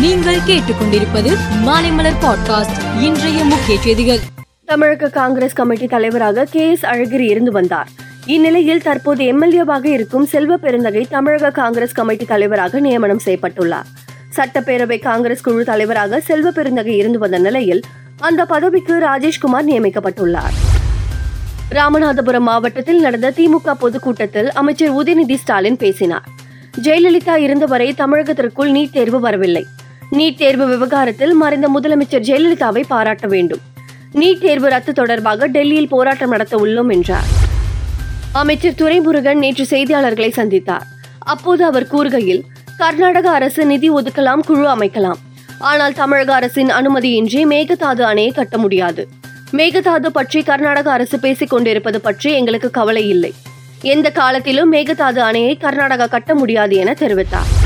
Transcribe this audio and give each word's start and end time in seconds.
நீங்கள் 0.00 0.36
கேட்டுக்கொண்டிருப்பது 0.36 1.36
மாலைமலர் 1.66 2.12
பாட்காஸ்ட் 2.20 3.00
இன்றைய 3.00 3.44
முக்கிய 3.44 3.80
செய்திகள். 3.80 4.18
தமிழக 4.64 5.08
காங்கிரஸ் 5.08 5.52
கமிட்டி 5.52 5.86
தலைவராக 5.86 6.44
கே 6.50 6.70
எஸ் 6.70 6.84
அழகிரி 6.84 7.18
இருந்து 7.18 7.52
வந்தார். 7.52 7.88
இந்நிலையில் 8.26 8.82
தற்போது 8.82 9.24
எம்எல்ஏவாக 9.24 9.84
இருக்கும் 9.84 10.26
செல்வ 10.26 10.56
பெருந்தகை 10.56 11.06
தமிழக 11.10 11.50
காங்கிரஸ் 11.50 11.92
கமிட்டி 11.92 12.24
தலைவராக 12.24 12.80
நியமனம் 12.80 13.20
செய்யப்பட்டுள்ளார். 13.24 13.84
சட்டப்பேரவை 14.36 15.00
காங்கிரஸ் 15.00 15.40
குழு 15.40 15.64
தலைவராக 15.64 16.20
செல்வ 16.20 16.50
பெருந்தகை 16.50 16.96
இருந்து 16.96 17.18
வந்த 17.18 17.38
நிலையில் 17.38 17.80
அந்த 18.18 18.44
பதவிக்கு 18.44 18.94
ராஜேஷ்குமார் 18.94 19.68
நியமிக்கப்பட்டுள்ளார். 19.68 20.56
ராமநாதபுரம் 21.70 22.40
மாவட்டத்தில் 22.40 23.00
நடந்த 23.00 23.30
திமுக 23.30 23.72
பொதுக்கூட்டத்தில் 23.72 24.52
அமைச்சர் 24.52 24.94
உதயநிதி 24.94 25.34
ஸ்டாலின் 25.34 25.76
பேசினார். 25.76 26.24
ஜெயலலிதா 26.82 27.36
இருந்தவரை 27.36 27.94
தமிழகத்திற்குள் 27.98 28.72
நீட் 28.72 28.92
தேர்வு 28.92 29.20
வரவில்லை. 29.20 29.66
நீட் 30.18 30.36
தேர்வு 30.36 30.66
விவகாரத்தில் 30.66 31.34
மறைந்த 31.34 31.66
முதலமைச்சர் 31.68 32.24
ஜெயலலிதாவை 32.28 32.82
பாராட்ட 32.88 33.26
வேண்டும். 33.26 33.60
நீட் 34.14 34.38
தேர்வு 34.38 34.68
ரத்து 34.68 34.92
தொடர்பாக 34.92 35.48
டெல்லியில் 35.48 35.88
போராட்டம் 35.88 36.28
நடத்த 36.28 36.56
உள்ளோம் 36.56 36.90
என்றார். 36.92 37.28
அமைச்சர் 38.32 38.74
துரைமுருகன் 38.74 39.38
நேற்று 39.38 39.66
செய்தியாளர்களை 39.70 40.30
சந்தித்தார். 40.36 40.86
அப்போது 41.18 41.64
அவர் 41.64 41.86
கூறுகையில் 41.92 42.42
கர்நாடக 42.76 43.30
அரசு 43.30 43.66
நிதி 43.66 43.90
ஒதுக்கலாம் 43.90 44.44
குழு 44.46 44.66
அமைக்கலாம். 44.76 45.20
ஆனால் 45.58 45.92
தமிழக 45.92 46.34
அரசின் 46.34 46.70
அனுமதியின்றி 46.70 47.44
மேகதாது 47.46 48.02
அணையை 48.02 48.32
கட்ட 48.32 48.58
முடியாது. 48.58 49.08
மேகதாது 49.52 50.06
பற்றி 50.06 50.42
கர்நாடக 50.42 50.90
அரசு 50.90 51.18
பேசிக் 51.18 51.48
கொண்டிருப்பது 51.48 52.00
பற்றி 52.00 52.32
எங்களுக்கு 52.32 52.70
கவலை 52.70 53.08
இல்லை. 53.08 53.34
எந்த 53.82 54.10
காலத்திலும் 54.10 54.72
மேகதாது 54.72 55.20
அணையை 55.30 55.54
கர்நாடகா 55.60 56.08
கட்ட 56.08 56.34
முடியாது 56.34 56.76
என 56.76 56.92
தெரிவித்தார். 56.92 57.59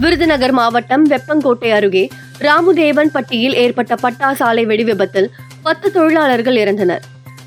விருதுநகர் 0.00 0.52
மாவட்டம் 0.52 1.04
வெப்பங்கோட்டை 1.10 1.70
அருகே 1.70 2.08
ராமுதேவன் 2.38 3.12
பட்டியில் 3.12 3.54
ஏற்பட்ட 3.54 3.94
பட்டா 3.94 4.32
சாலை 4.34 4.66
வெடிவிபத்தில் 4.66 5.28
பத்து 5.62 5.92
தொழிலாளர்கள் 5.92 6.56
இறந்தனர். 6.56 7.00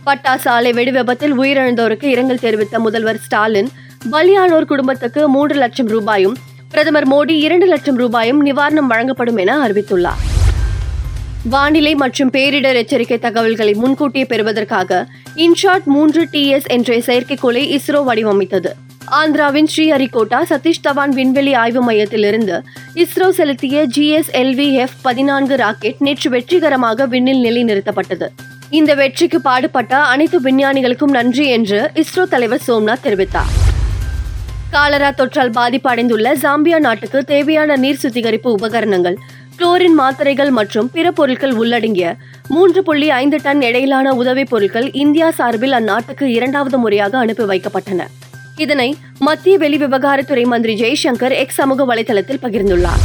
பட்டா 0.03 0.37
சாலை 0.37 0.71
வெடிவிபத்தில் 0.71 1.35
உயிரிழந்தோருக்கு 1.39 2.03
இரங்கல் 2.03 2.39
தெரிவித்த 2.39 2.79
முதல்வர் 2.79 3.17
ஸ்டாலின் 3.17 3.69
பலியானோர் 4.11 4.65
குடும்பத்துக்கு 4.65 5.29
மூன்று 5.29 5.55
லட்சம் 5.55 5.87
ரூபாயும் 5.87 6.35
பிரதமர் 6.69 7.07
மோடி 7.07 7.29
இரண்டு 7.29 7.65
லட்சம் 7.65 7.95
ரூபாயும் 7.95 8.45
நிவாரணம் 8.45 8.91
வழங்கப்படும் 8.91 9.37
என 9.37 9.67
அறிவித்துள்ளார். 9.67 10.21
வானிலை 11.49 11.95
மற்றும் 11.95 12.31
பேரிடர் 12.31 12.75
எச்சரிக்கை 12.75 13.19
தகவல்களை 13.19 13.73
முன்கூட்டியே 13.73 14.25
பெறுவதற்காக 14.25 15.07
இன்ஷாட் 15.35 15.83
மூன்று 15.83 16.27
டிஎஸ் 16.31 16.65
என்ற 16.65 16.97
செயற்கைக்கோளை 16.97 17.65
இஸ்ரோ 17.77 18.02
வடிவமைத்தது. 18.11 18.71
ஆந்திராவின் 19.11 19.67
ஸ்ரீஹரிகோட்டா 19.75 20.43
சதீஷ் 20.49 20.81
தவான் 20.88 21.09
விண்வெளி 21.09 21.53
ஆய்வு 21.53 21.91
மையத்திலிருந்து 21.91 22.63
இஸ்ரோ 22.95 23.29
செலுத்திய 23.29 23.88
ஜிஎஸ்எல்விஎஃப் 23.95 24.95
பதினான்கு 25.02 25.55
ராக்கெட் 25.55 25.95
நேற்று 25.99 26.29
வெற்றிகரமாக 26.29 27.05
விண்ணில் 27.05 27.43
நிலைநிறுத்தப்பட்டது. 27.43 28.27
இந்த 28.69 28.93
வெற்றிக்கு 28.93 29.41
பாடுபட்ட 29.41 29.97
அனைத்து 29.97 30.41
விஞ்ஞானிகளுக்கும் 30.41 31.11
நன்றி 31.11 31.47
என்று 31.47 31.91
இஸ்ரோ 31.95 32.23
தலைவர் 32.23 32.61
சோம்நாத் 32.67 33.03
தெரிவித்தார். 33.03 33.52
காலரா 34.71 35.11
தொற்றால் 35.11 35.52
பாதிப்படைந்துள்ள 35.52 36.35
ஜாம்பியா 36.35 36.80
நாட்டுக்கு 36.80 37.23
தேவையான 37.23 37.75
நீர் 37.75 37.97
சுத்திகரிப்பு 37.97 38.52
உபகரணங்கள் 38.52 39.17
குளோரின் 39.57 39.97
மாத்திரைகள் 39.97 40.49
மற்றும் 40.49 40.91
பிற 40.91 41.11
பொருட்கள் 41.11 41.52
உள்ளடங்கிய 41.52 42.15
மூன்று 42.47 42.83
புள்ளி 42.83 43.09
ஐந்து 43.09 43.37
டன் 43.43 43.61
எடையிலான 43.61 44.09
உதவிப் 44.09 44.49
பொருட்கள் 44.49 44.91
இந்தியா 44.91 45.31
சார்பில் 45.31 45.71
அந்நாட்டுக்கு 45.71 46.23
இரண்டாவது 46.23 46.77
முறையாக 46.77 47.17
அனுப்பி 47.17 47.43
வைக்கப்பட்டன. 47.43 48.05
இதனை 48.65 48.88
மத்திய 49.19 49.57
வெளி 49.57 49.77
விவகாரத்துறை 49.77 50.43
மந்திரி 50.45 50.73
ஜெய்சங்கர் 50.81 51.35
எக்ஸ் 51.41 51.55
சமூக 51.55 51.85
வலைதளத்தில் 51.89 52.41
பகிர்ந்துள்ளார். 52.41 53.03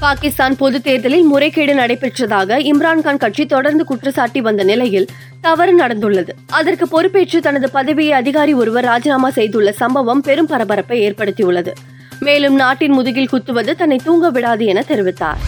பாகிஸ்தான் 0.00 0.56
பொது 0.56 0.78
தேர்தலில் 0.82 1.24
முறைகேடு 1.24 1.74
நடைபெற்றதாக 1.74 2.58
இம்ரான்கான் 2.70 3.20
கட்சி 3.24 3.46
தொடர்ந்து 3.46 3.84
குற்றச்சாட்டி 3.90 4.40
வந்த 4.40 4.62
நிலையில் 4.62 5.06
தவறு 5.40 5.72
நடந்துள்ளது. 5.80 6.32
அதற்கு 6.46 6.88
பொறுப்பேற்று 6.88 7.40
தனது 7.40 7.70
பதவியை 7.70 8.12
அதிகாரி 8.12 8.54
ஒருவர் 8.54 8.84
ராஜினாமா 8.84 9.30
செய்துள்ள 9.30 9.72
சம்பவம் 9.72 10.20
பெரும் 10.20 10.46
பரபரப்பை 10.46 10.98
ஏற்படுத்தியுள்ளது. 11.08 11.74
மேலும் 12.20 12.54
நாட்டின் 12.54 12.92
முதுகில் 12.92 13.28
குத்துவது 13.28 13.74
தன்னை 13.74 14.00
தூங்க 14.04 14.30
விடாது 14.30 14.64
என 14.64 14.84
தெரிவித்தார். 14.88 15.42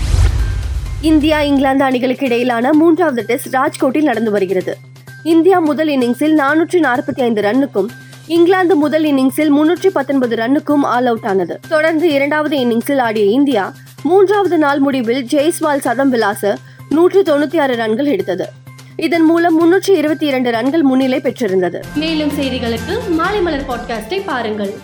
இந்தியா 1.01 1.41
இங்கிலாந்து 1.41 1.85
அணிகளுக்கு 1.85 2.27
இடையிலான 2.27 2.73
மூன்றாவது 2.73 3.25
டெஸ்ட் 3.27 3.55
ராஜ்கோட்டில் 3.55 4.09
நடந்து 4.11 4.31
வருகிறது. 4.31 4.77
இந்தியா 5.23 5.59
முதல் 5.59 5.89
இன்னிங்ஸில் 5.89 6.37
நானூற்றி 6.41 6.81
நாற்பத்தி 6.81 7.21
ஐந்து 7.21 7.43
ரன்னுக்கும் 7.43 7.89
இங்கிலாந்து 8.29 8.77
முதல் 8.77 9.05
இன்னிங்ஸில் 9.05 9.51
முன்னூற்றி 9.51 9.89
பத்தொன்பது 9.89 10.37
ரன்னுக்கும் 10.37 10.83
ஆல் 10.83 11.07
அவுட் 11.07 11.25
ஆனது. 11.25 11.61
தொடர்ந்து 11.69 12.11
இரண்டாவது 12.11 12.57
இன்னிங்ஸில் 12.59 13.01
ஆடிய 13.01 13.25
இந்தியா 13.25 13.75
மூன்றாவது 14.03 14.59
நாள் 14.59 14.79
முடிவில் 14.79 15.25
ஜெய்ஸ்வால் 15.25 15.79
சதம் 15.79 16.11
விலாச 16.11 16.57
நூற்றி 16.89 17.21
தொண்ணூத்தி 17.21 17.61
ஆறு 17.61 17.77
ரன்கள் 17.77 18.05
எடுத்தது. 18.05 18.49
இதன் 18.97 19.23
மூலம் 19.23 19.57
முன்னூற்றி 19.61 19.91
இருபத்தி 19.91 20.27
இரண்டு 20.27 20.51
ரன்கள் 20.51 20.83
முன்னிலை 20.83 21.21
பெற்றிருந்தது. 21.21 21.81
மேலும் 21.95 22.29
செய்திகளுக்கு 22.29 23.09
மாலை 23.09 23.41
மலர் 23.41 23.67
பாட்காஸ்டை 23.69 24.23
பாருங்கள். 24.27 24.75